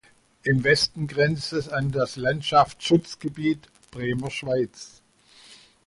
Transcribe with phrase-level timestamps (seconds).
[0.41, 5.03] Im Westen grenzt es an das Landschaftsschutzgebiet „Bremer Schweiz“.